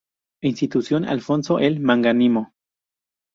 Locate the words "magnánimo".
1.79-2.55